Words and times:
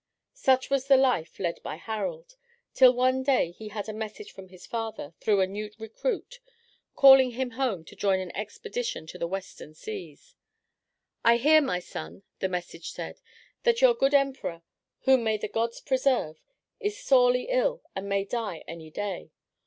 Such 0.33 0.71
was 0.71 0.87
the 0.87 0.97
life 0.97 1.39
led 1.39 1.61
by 1.61 1.75
Harald, 1.75 2.35
till 2.73 2.91
one 2.91 3.21
day 3.21 3.51
he 3.51 3.67
had 3.67 3.87
a 3.87 3.93
message 3.93 4.31
from 4.31 4.47
his 4.49 4.65
father, 4.65 5.13
through 5.19 5.41
a 5.41 5.45
new 5.45 5.69
recruit, 5.77 6.39
calling 6.95 7.33
him 7.33 7.51
home 7.51 7.85
to 7.85 7.95
join 7.95 8.19
an 8.19 8.35
expedition 8.35 9.05
to 9.05 9.19
the 9.19 9.27
western 9.27 9.75
seas. 9.75 10.33
"I 11.23 11.37
hear, 11.37 11.61
my 11.61 11.77
son," 11.77 12.23
the 12.39 12.49
message 12.49 12.89
said, 12.93 13.21
"that 13.61 13.81
your 13.81 13.93
good 13.93 14.15
emperor, 14.15 14.63
whom 15.01 15.23
may 15.23 15.37
the 15.37 15.47
gods 15.47 15.79
preserve, 15.79 16.41
is 16.79 16.97
sorely 16.97 17.43
ill 17.49 17.83
and 17.95 18.09
may 18.09 18.23
die 18.25 18.63
any 18.67 18.89
day. 18.89 19.29